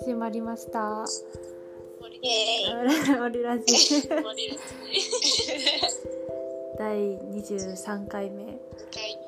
[0.00, 1.06] 始まりました。
[2.20, 4.22] イエオリラジーイ。
[4.22, 4.56] マリラ
[6.78, 9.18] 第23回目回。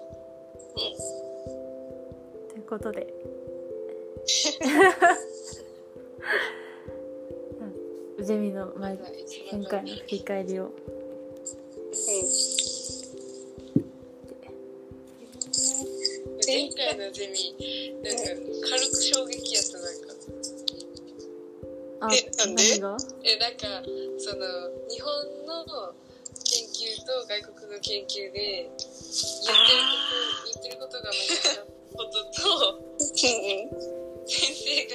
[2.51, 3.07] ということで。
[8.19, 8.99] うんゼミの前
[9.51, 10.73] 前回の振り返りを
[16.47, 17.55] 前回のゼミ、
[18.05, 18.23] なんか
[18.71, 20.15] 軽く衝撃やった、なんか。
[21.99, 22.63] あえなんで？
[23.25, 23.83] え、なんか、
[24.19, 24.47] その、
[24.89, 25.11] 日本
[25.47, 25.65] の
[26.45, 30.15] 研究と外国の研究で、言ってること、
[30.45, 31.11] 言ってることが
[31.97, 33.69] ことと、先
[34.55, 34.93] 生が、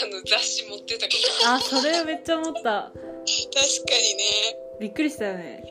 [0.00, 1.48] あの、雑誌持ってたこと。
[1.48, 2.94] あそれめっちゃ思った確か
[3.98, 4.56] にね。
[4.80, 5.62] びっくりしたよね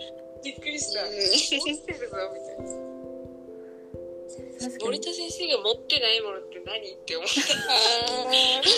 [0.43, 1.03] びっくりした。
[1.03, 2.90] うん持ってるぞ、みたいな。
[4.61, 4.85] 確かに。
[4.85, 7.41] 森田先生が持ってないものって何って思った。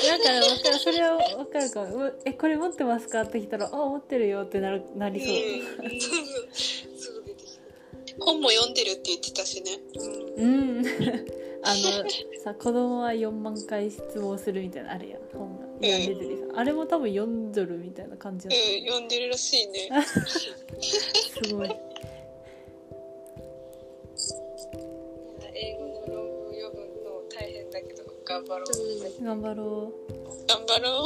[0.07, 2.05] あなんかわかるそれはわかるかも。
[2.05, 5.85] うえこれ持ってますかって来たらあ持ってるよってなるなりそう。
[5.85, 5.99] うん。
[5.99, 6.97] そうそう。
[6.97, 9.72] すぐ出てき本も読んでるって言ってたしね。
[10.38, 10.77] うん。
[10.77, 10.85] うん
[11.66, 12.09] あの
[12.44, 15.63] さ子供は4万回質問するみたいなのあるやん本が。
[15.81, 16.59] 読んでてさ。
[16.59, 19.89] あれも多分読んどるみたいな感じだっうん、読んでるらしいね。
[19.89, 21.69] た すごい
[28.33, 29.93] 頑張ろう、頑張ろ
[30.47, 31.05] 頑張ろ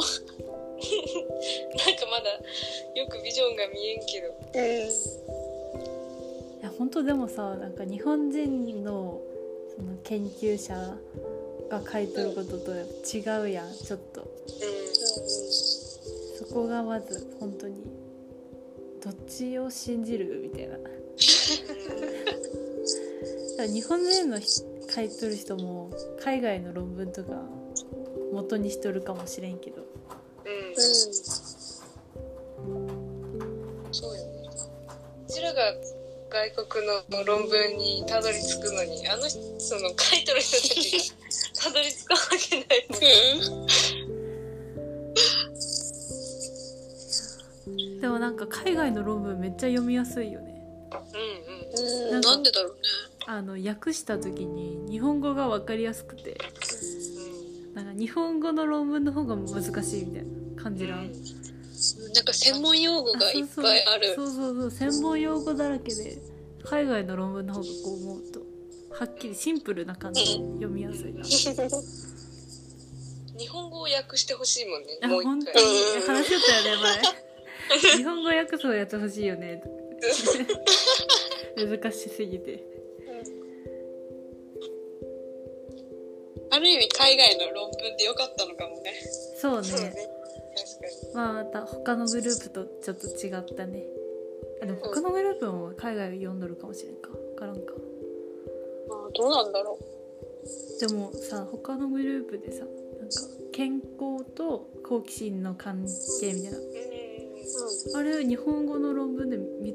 [1.76, 2.32] なんかまだ
[2.94, 4.28] よくビジョンが見えんけど。
[4.28, 4.32] う。
[4.54, 4.62] うん。
[4.62, 4.68] う
[6.58, 9.20] いや本当でもさなんか日本人の
[9.76, 10.74] その研究者
[11.68, 14.26] が書いてることと違うやんちょっと。
[16.38, 17.84] そこがまず本当に
[19.02, 20.78] どっちを信じるみたいな。
[23.66, 25.90] 日本人の人書いとる人も
[26.22, 27.30] 海外の論文とか
[28.32, 29.82] 元にしとるかもしれんけど。
[30.44, 30.74] うん、うん。
[33.92, 34.48] そうよね
[35.28, 35.74] うちらが
[36.30, 41.12] 外国の論文にたどり着くのにあの人その書いてる人たち
[41.54, 42.86] がたどり着くわけない
[43.58, 43.66] もん。
[48.00, 48.36] でもなん。
[48.36, 50.54] か海外の論文めっちゃ読みやすいよね
[50.92, 51.00] うん。
[51.00, 52.16] うん。
[52.16, 52.20] うん。
[52.20, 52.22] なん。
[52.22, 52.42] かなん。
[52.42, 52.78] でだろうね。
[53.30, 56.38] あの訳した時に日本語が分かりやすくて
[57.74, 60.24] なんか日本語の論文の方が難しいみたい
[60.56, 61.12] な感じらん、うん。
[62.14, 64.14] なんか専門用語がいっぱいある。
[64.14, 64.54] そうそう。
[64.62, 66.16] そう専門用語だらけで
[66.64, 68.40] 海外の論文の方がこう思うと
[68.98, 71.38] はっきりシンプルな感じで読みやすいな、 日
[73.48, 75.54] 本語を訳してほしいもんねあもう一本当に？
[75.54, 75.62] 回
[76.16, 77.02] 話しよったよね前。
[77.98, 79.62] 日本語訳すをやってほしいよね
[81.66, 82.64] 難しすぎて。
[86.50, 88.92] ある意味海外の論文でよかったのかもね。
[89.36, 89.68] そうね。
[89.68, 89.94] ね。
[91.14, 93.84] まあまた他のグループとちょっと違ったね。
[94.62, 97.10] あでも他のグループも海外読んどるかもしれんか。
[97.10, 97.74] 分からんか。
[98.88, 99.78] まあ、どうなんだろ
[100.80, 103.14] でもさ他のグループでさなんか
[103.52, 105.84] 健康と好奇心の関
[106.20, 106.58] 係みたいな。
[106.58, 106.64] うん。
[106.64, 106.68] う。
[107.94, 109.74] あれ日本語の論文で見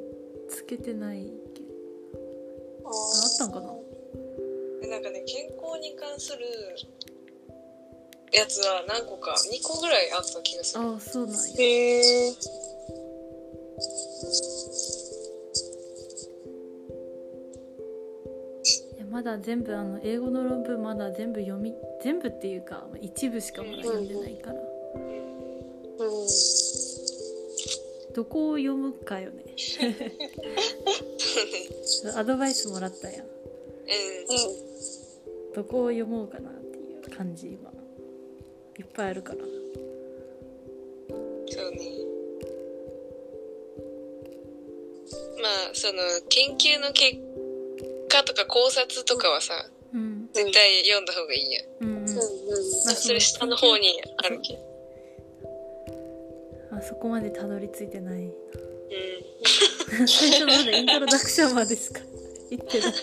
[0.49, 1.42] つけてない
[3.33, 3.73] ったんかな？
[4.81, 6.45] でなんかね健康に関する
[8.31, 10.83] やつは何個か2個ぐらいあった気がする。
[10.83, 11.55] ああそうなんや。
[11.57, 12.33] へえ。
[19.11, 24.55] まだ全部あの英語の論文まだ全部読み全部っていうかまあ一部しかまだ読んでないから。
[24.55, 26.27] うん。
[28.13, 29.43] どこを読むかよね
[32.15, 33.25] アドバイスもらったやん。
[33.25, 33.31] うん。
[35.53, 37.71] どこを読もうかなっていう感じ今。
[38.77, 39.39] いっぱいあるから。
[39.39, 39.45] そ
[41.67, 41.77] うね。
[45.41, 45.99] まあその
[46.29, 47.17] 研究の結
[48.09, 50.29] 果とか考察とかはさうん。
[50.33, 52.07] 絶対読んだ方がいいやん、うんうん。
[52.07, 52.19] そ
[53.13, 54.59] れ下の方にあるけど。
[56.71, 58.33] あそこまでたどり着いてないうん
[60.07, 61.99] 最初までイントロダクションまでしか
[62.49, 62.93] 言ってない。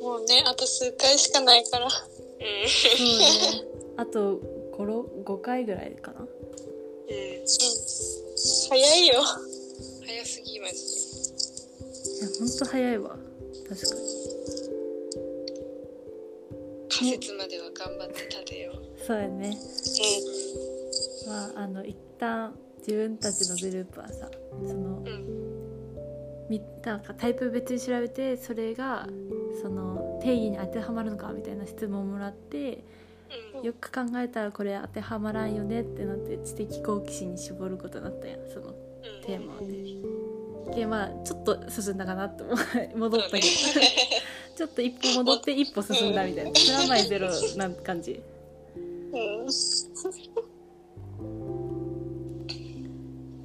[0.00, 1.86] もうね、あと数回しかないから。
[1.86, 1.92] うん。
[3.18, 3.64] ね
[3.96, 4.40] あと
[4.72, 6.20] 5, 5回ぐらいかな。
[6.20, 6.28] うん。
[8.68, 9.22] 早いよ。
[10.06, 10.78] 早すぎマジで。
[12.18, 13.16] いやほんと早いわ。
[13.68, 14.00] 確かに。
[16.88, 18.72] 仮説までは頑張って立てよ。
[18.72, 19.56] うそうやね。
[21.24, 24.28] うまああの一旦自分たちのグループはさ
[24.66, 25.24] そのうん。
[26.50, 29.08] みなんかタイプ別に調べてそれが
[29.62, 32.84] その定義に当てはまるのかみたいな質問をもらって
[33.56, 33.64] うん。
[33.64, 38.74] よく考えたらこれ当てはまらんよねってなって知的好奇心に絞ることになったやんそのうん。
[39.24, 39.58] テーマ
[40.70, 40.80] で。
[40.80, 42.56] でまあちょっと進んだかなって思う。
[42.98, 43.40] 戻ったけど
[44.54, 46.50] ちょっと一歩戻って一歩進んだみたいな。
[46.50, 48.12] プラマイゼロな感じ。
[48.12, 48.37] うん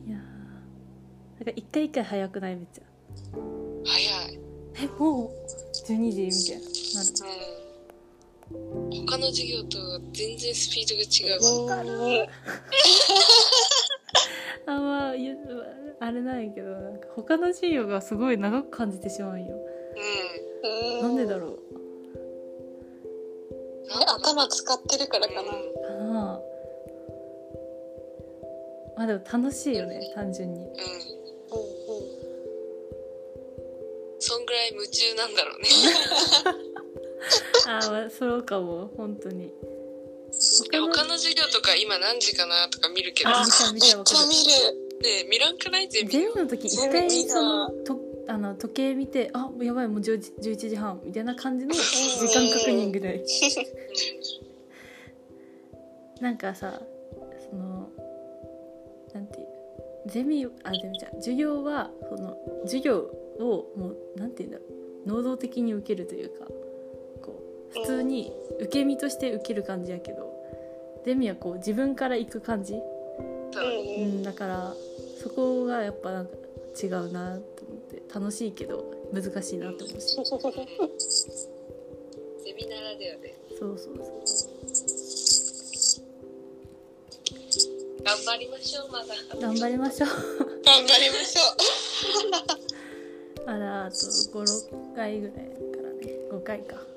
[0.06, 0.20] いやー。
[0.20, 2.56] なんか一回一回早くない？
[2.56, 2.84] めっちゃ。
[3.86, 4.00] 早
[4.32, 4.40] い。
[4.76, 5.30] えもう
[5.88, 7.04] ？12時みたいな。
[7.04, 7.36] なる。
[8.52, 9.06] うん。
[9.08, 9.78] 他の授業と
[10.14, 11.68] 全然スピードが違う。
[11.70, 11.90] わかる。
[11.90, 12.28] うん
[14.66, 15.14] あまあ
[16.00, 19.58] あれなんやけどなんか他の授業がすごい長く感じてしまうんよ
[24.16, 25.42] 頭使ってるからかな。
[25.44, 25.50] か
[26.04, 26.40] な
[28.96, 30.66] まあでも楽しいよね単純にうん。
[30.66, 30.74] うん。
[34.20, 35.70] そんぐらい夢中なんだろうね。
[37.68, 39.46] ああまあそうかも本当に
[40.74, 44.40] え他の授業とか今何時かなとか見るけど、あ見た見ためっちゃわかる見る。
[45.04, 45.90] ね見らんくない？
[45.90, 46.12] 全部。
[46.12, 47.96] ゼミの時一ゼミ回見たそのと
[48.34, 51.80] あの時計見てあやばいもう10時11時半みたいな感じの 時
[52.34, 53.22] 間確認ぐらい
[56.20, 56.82] なんかさ
[57.52, 57.90] その
[59.14, 59.48] なんていう
[60.08, 63.02] ゼミあゼミじゃん授業はその授業
[63.40, 64.64] をもうなんていうんだろ
[65.06, 66.48] う能動的に受けるというか
[67.22, 67.40] こ
[67.70, 70.34] う普通に受け身として受ける感じやけど
[71.06, 74.24] ゼミはこう自分から行く感じ、うん。
[74.24, 74.74] だから
[75.22, 76.32] そこがやっぱなんか
[76.82, 77.53] 違うなって
[78.14, 80.16] 楽しいけど難しいなって思うし。
[82.44, 83.36] ゼミならではで。
[83.60, 84.54] そうそうそう。
[88.04, 89.16] 頑張りましょう、まだ。
[89.40, 90.10] 頑張りましょう。
[90.66, 91.42] 頑張りましょ
[93.46, 96.06] まだあと56回ぐらいだからね。
[96.32, 96.93] 5回か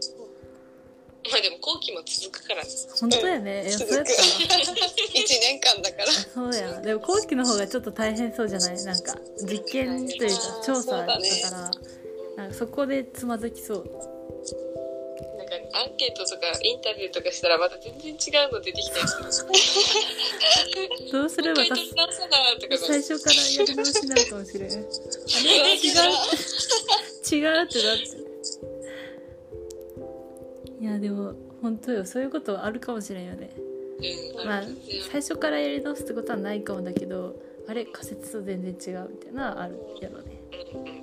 [1.31, 2.63] まあでも後期も続くから。
[2.63, 2.69] ね。
[3.01, 3.63] 本当やね。
[3.69, 4.13] いやそうやった。
[4.13, 4.77] わう。
[5.15, 6.07] 一年間だから。
[6.07, 6.81] そうや。
[6.81, 8.85] でも後期の方がちょっと大変そうじゃない？
[8.85, 11.57] なんか実験というか調査だったそうか
[12.37, 13.85] らなんかそこでつまずきそう。
[15.39, 18.15] なんかアンケートとかインタビューとかしたらまた全然違
[18.49, 19.51] うの出てきたりする。
[21.13, 24.71] どうすれば 最初からやり直しになるかもしれん。
[24.73, 24.81] あれ？
[25.77, 26.03] 違う？
[27.31, 27.65] 違う。
[27.65, 27.81] ってなって
[30.81, 32.05] いやでも本当よ。
[32.05, 33.51] そういうことはあるかもしれんよね。
[34.39, 34.47] うん。
[34.47, 34.63] まあ
[35.11, 37.35] 最初からやり直すってことはないかもだけど
[37.67, 40.41] あれ仮説と全然違うみたいなのはあるやろね。
[40.75, 41.03] うんう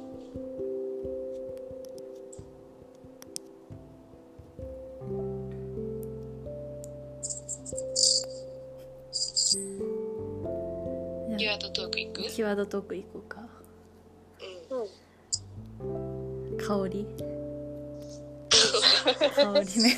[11.33, 12.21] んじゃあキーワードトークいく？
[12.21, 13.43] キーワードトークいこうか。
[15.81, 15.83] う
[16.53, 16.57] ん。
[16.57, 17.07] 香り？
[19.29, 19.95] 香りね。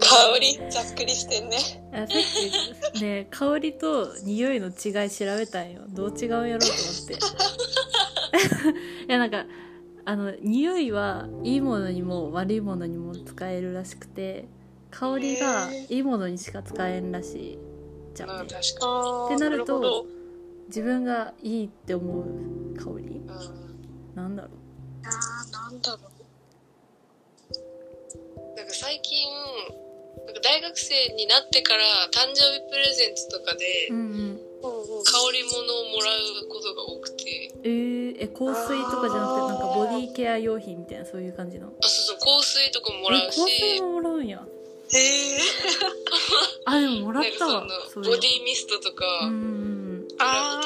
[0.00, 1.56] 香り、ざっくりしてんね。
[1.92, 5.82] あさっきね香りと匂いの違い調べたんよ。
[5.88, 6.74] どう違うんやろうと思
[7.04, 7.14] って。
[9.08, 9.46] いやなんか
[10.04, 14.46] あの匂いはいいものにも悪いものにも使えるらしくて
[14.90, 17.58] 香りがへいいものにしか使えんらしい
[18.14, 20.06] じゃまあんね確かあってなると
[20.68, 22.24] 自分がいいって思う
[22.76, 23.04] 香り？
[23.04, 23.18] に。
[23.18, 23.26] うん。
[24.14, 24.50] なんだろう。
[25.04, 26.15] あーなんだろう。
[28.66, 29.30] なんか最近、
[30.26, 33.88] なんか大学生になってから誕生日プレゼントとかで。
[34.58, 34.72] 香
[35.32, 41.68] り物をもらうことが多くて、えー、え香水とかじゃなくてなんかボディケア用品みたいなそういう感じの？
[41.68, 44.42] あ、そうそう、香水とかももらうえ香水し、ももらうんや。
[44.92, 45.38] へえ。
[46.64, 47.62] あでももらなんかそったわ
[47.94, 49.42] ボディミストとか、うんうんう
[50.02, 50.08] ん。
[50.18, 50.58] あ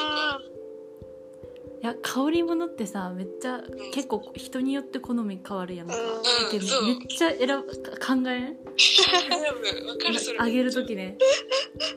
[1.81, 6.01] いや香り物ってさめっちゃ、ん結構人によって好み変わるやんか、うん。
[6.01, 8.57] だけどめっちゃ選ぶか考えん？
[10.39, 11.17] あげる時ね。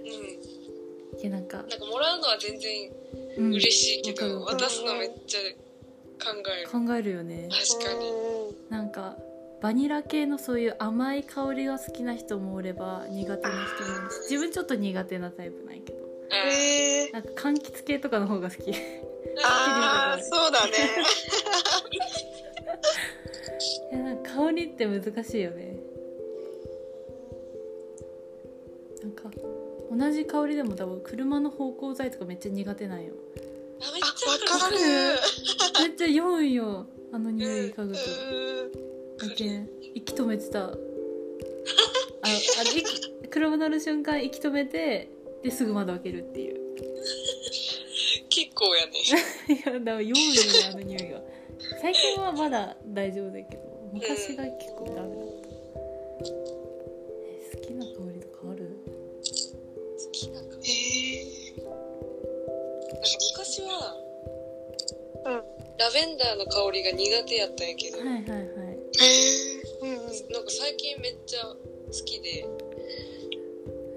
[0.01, 1.21] うん。
[1.21, 2.91] いやなんか、なんかもらうのは全然
[3.37, 5.41] うん、嬉しいけど、わかる渡すのめっちゃ
[6.25, 6.87] 考える。
[6.87, 7.49] 考えるよね。
[7.51, 8.13] 確かに。
[8.71, 9.17] なんか
[9.61, 13.59] バニラ系のそういう甘い香りが好きな人もおれば苦手な人も
[14.29, 15.99] 自分ちょっと苦手なタイプなんやけど。
[16.31, 17.11] え。
[17.13, 18.73] なんか柑橘系とかの方が好き
[19.45, 20.73] ああ、そうだね。
[23.93, 25.77] いやなんか香りって難しいよね。
[29.03, 29.31] なんか
[29.91, 33.13] 同じ香りでも多分車の芳香剤とかめっちゃ苦手なんよ。
[33.81, 34.77] あめっあ、ちゃかる。
[35.89, 36.87] めっちゃ酔うんよ。
[37.13, 38.01] あの匂い嗅ぐと。
[38.33, 38.33] う
[38.71, 38.73] ん
[39.17, 39.63] だけ
[39.95, 40.65] 息止めてた。
[40.65, 45.09] あああれ息車乗る瞬間息止めて
[45.43, 46.61] ですぐ窓開けるっていう
[48.55, 48.93] 構やね。
[49.03, 51.21] いやだから弱いよねあの匂いが
[51.81, 55.49] 最近はまだ大丈夫だけど昔が結構ダメだった、
[56.21, 58.79] え好きな香りとかある？
[59.25, 60.71] 好きな香り
[61.19, 63.97] へなんか昔は、
[65.27, 65.43] うん
[65.77, 69.05] ラベンダーの香りが苦手やったんやけど、はいはいはいえ。
[69.05, 69.63] へえ。
[69.83, 69.97] うんうん。
[69.99, 71.57] なんか最近めっちゃ好
[72.05, 72.47] きで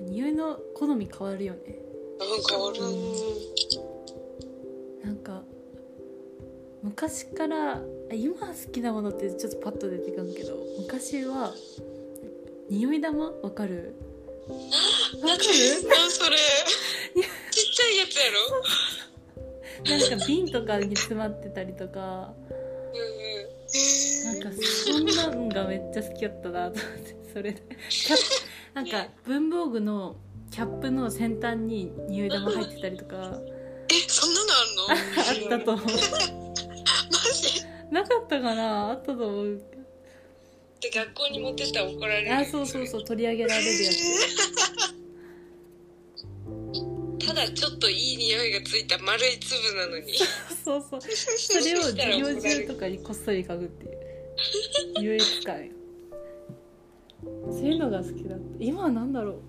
[0.02, 1.78] 匂いの好み変わるよね
[2.18, 2.78] なんかある
[5.08, 5.42] なんか
[6.84, 11.54] 昔からあ今好きなものってちょっとパッと出てくるけど昔は
[12.70, 13.32] 匂い玉？
[13.42, 13.96] わかる？
[14.50, 15.40] わかる？
[15.88, 16.12] 何？
[16.12, 16.36] それ。
[16.36, 18.24] ちっちゃいやつや
[19.86, 19.98] ろ？
[19.98, 22.34] なんか瓶とかに詰まってたりとか。
[22.94, 23.48] うんうん。
[23.70, 24.50] へなんか
[24.86, 27.64] そんなんがめっちゃ好きやったなと思ってそれで。
[27.90, 28.24] キャップ
[28.74, 30.18] なんか文房具の
[30.52, 33.40] キャップの先端に匂い玉入ってたりとか
[34.78, 35.86] のあったと思う。
[35.86, 35.92] マ
[37.34, 37.66] ジ？
[37.92, 38.90] なかったかな？
[38.92, 39.62] あったと思う。
[40.80, 43.98] で学校に持ってったら怒られるあそうそうそう取り上げられるやつ。
[47.28, 50.14] ただちょっといい匂いがついた丸い粒なのに。
[50.64, 51.02] そうそう。
[51.02, 51.08] そ
[51.56, 53.98] れを授業中とかにこっそり嗅ぐっていう。
[55.02, 55.72] 優越感よ
[57.52, 58.46] そういうのが好きだった。
[58.60, 59.42] 今は何だろう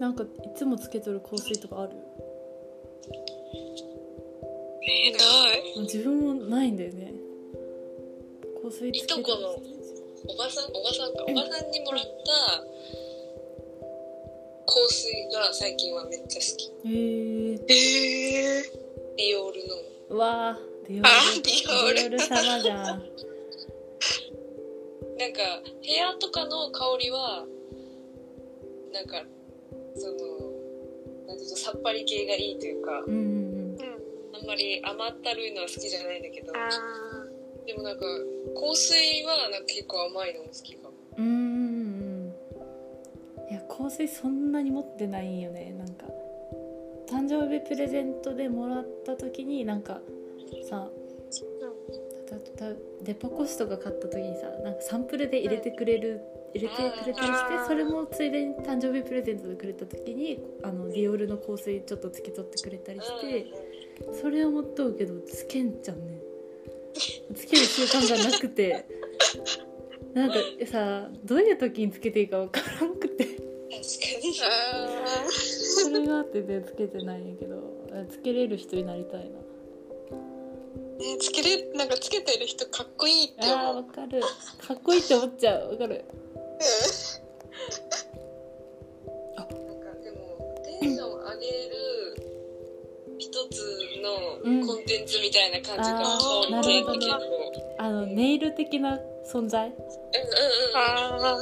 [0.00, 1.92] なんかいつもつけとる香水とかある？
[4.86, 5.18] え、な
[5.54, 5.80] い。
[5.80, 7.14] 自分もないんだよね。
[8.62, 9.56] 香水つけとこの
[10.26, 11.24] おばさんおばさんか。
[11.28, 12.08] おばさんにもらった
[14.66, 16.72] 香水が最近はめっちゃ好き。
[16.88, 17.58] へえへ
[18.58, 18.62] え。
[19.16, 19.74] ディオールの。
[20.10, 20.58] うわあ
[20.88, 21.08] ディオール。
[21.08, 21.94] あディオール。
[21.94, 23.02] ディオール様じゃん。
[25.16, 25.38] なんか
[25.80, 27.46] 部屋とかの香りは
[28.92, 29.24] なんか
[29.94, 30.14] その
[31.26, 33.78] なんていうのさっぱり系がいいというかうんうんうん。
[34.34, 36.68] あんまり甘ったるいのは好きじゃないんだけどあ
[37.66, 38.04] でもなんか
[38.54, 40.94] 香水はなんか結構甘いのも好きかも。
[41.16, 42.34] うんうんうん
[43.50, 46.06] いや香水そんなに持ってないんよねなんか。
[47.06, 50.00] 誕生日プレゼントでもらった時になんか
[50.68, 50.88] さ
[53.02, 56.20] デパコスとか買った時にさなんかサンプルで入れてくれる、
[56.54, 63.46] 入れてくれたりしてそれもついでに誕生日プレゼントでくれた時にあのディオールの香水ちょっとつけとってくれたりして
[64.20, 66.20] それを持っとうけどつけんじゃんね。
[67.34, 68.86] つける習慣がなくて。
[70.14, 70.36] なんか
[70.70, 73.26] さどういう時につけていいか分からんくて。
[73.82, 74.00] そ
[75.90, 77.74] れがあってねつけてないんやけど。
[78.10, 79.38] つけれる人になりたいな。
[80.98, 83.76] ね、つけれ、なんかつけてる人かっこいいってあー思う。
[83.76, 84.20] わかる。
[84.20, 85.72] かっこいいって思っちゃう。
[85.72, 86.04] わかる
[89.36, 89.52] なんか
[90.02, 90.18] でも
[90.80, 91.74] テンション上げる
[93.18, 96.02] 一つのコンテンツみたいな感じがう
[96.60, 97.06] ん香り系って
[97.78, 98.98] あのネイル的な
[99.30, 99.82] 存在うんうんうん
[100.76, 101.40] あ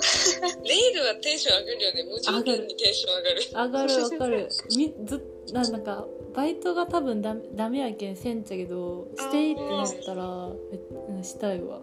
[0.63, 2.03] ネイルはテンション上がるよね。
[2.05, 5.21] 無条件にテンション上がる上がるわかるみず
[5.53, 11.81] ななんかバイトが多分ダメダメやけんせんちゃけどしていいってなったらえうんしたいわ。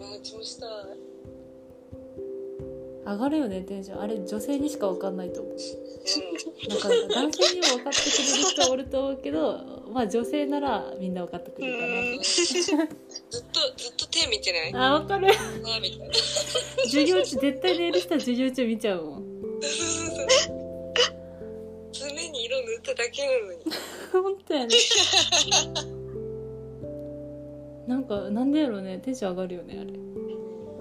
[0.00, 0.70] あうちもしたい
[3.10, 4.00] 上がるよねテンション。
[4.02, 5.54] あれ女性にしか分かんないと思う。
[5.54, 5.58] う
[6.68, 9.58] なんかなんか男性にも分かってくれる人はおると思うけど
[9.92, 12.22] まあ女性ならみんな分かってくれるかな。
[12.22, 12.42] ず
[13.40, 14.72] っとずっと手見てない？
[14.74, 15.28] あ分かる。
[16.84, 19.24] 授業中絶対ネイルしたら授業中見ちゃうもん。
[21.92, 23.58] 爪に色塗っただけなのに。
[24.12, 24.74] 本当やね。
[27.86, 28.98] なんかなんでやろうね。
[28.98, 29.92] テンション上がるよねあれ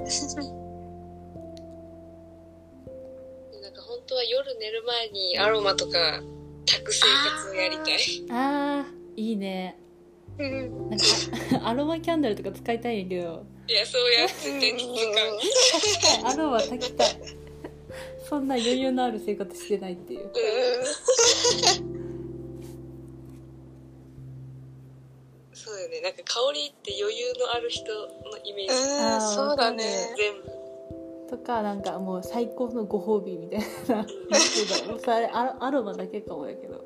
[3.68, 6.22] なんか本当は夜寝る前にアロマとか
[6.66, 7.98] 炊く生活をやりたい。
[8.30, 9.78] あーいいね。
[10.38, 10.90] ーうん。
[10.90, 11.06] なんか
[11.66, 13.46] あ アロマキャンドルとか使いたいんやけど。
[13.68, 17.08] いやそうや絶対質感アロマ炊きたい。
[18.30, 20.32] そんな余裕のある生活してないっていう。
[25.52, 26.00] そうよね。
[26.00, 28.74] なんか香りって余裕のある人のイメージ。
[28.74, 29.84] うん、そうだね。
[30.16, 30.57] 全部
[31.30, 34.06] とかなんかもう最高のご褒美みたいな。
[35.00, 36.84] それアロアロマだけかもやけど。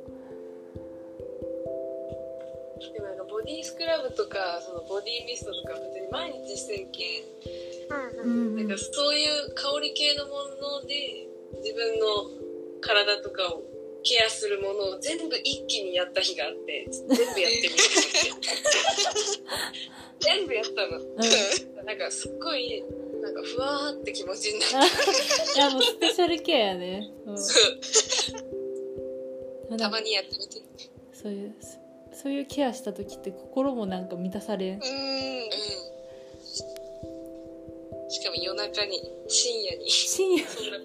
[2.94, 8.26] でもなんかボディスクラブとかそのボディミストとか別に毎日してるけん。
[8.26, 8.56] うんうん。
[8.58, 10.34] なんかそういう香り系のも
[10.82, 11.28] ので
[11.64, 12.06] 自分の
[12.82, 13.64] 体とかを
[14.04, 17.74] ケアするものを全部一気にやった日があって全部やってみる。
[17.74, 17.76] っ
[20.18, 20.98] て全部やったの。
[20.98, 21.86] うん。
[21.86, 22.84] なんかすっごい
[23.22, 24.76] なんかふわーって気持ちになって
[25.60, 27.10] いやもうスペシャルケアやね、
[29.70, 30.62] うたまにやってみて。
[31.14, 31.56] そういう
[32.14, 34.80] そういうケアした時って心もなんか満たされん。
[34.80, 35.50] うんうん。
[38.10, 39.90] しかも夜中に深夜に。
[39.90, 40.46] 深夜。
[40.48, 40.78] そんな。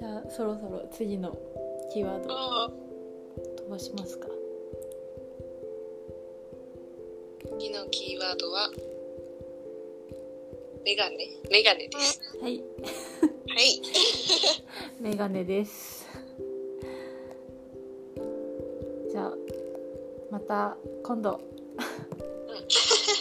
[0.00, 1.36] じゃあそろそろ次の
[1.92, 2.70] キーワードあ
[3.58, 4.26] 飛ばしますか
[7.84, 8.70] のキーワードは
[10.84, 11.16] メガネ。
[11.50, 12.20] メガネです。
[12.42, 12.58] はい。
[12.58, 13.82] はい。
[15.00, 16.06] メガネです。
[19.10, 19.32] じゃあ
[20.30, 21.40] また今度。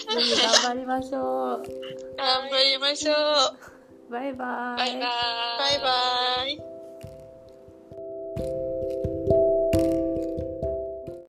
[0.10, 0.20] 頑
[0.68, 1.64] 張りましょう。
[2.18, 4.12] 頑張りましょう。
[4.12, 4.78] バイバイ。
[4.78, 5.00] バイバーイ。
[5.00, 6.73] バイバイ